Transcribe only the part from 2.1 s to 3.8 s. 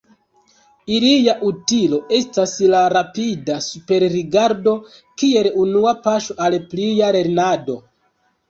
estas la rapida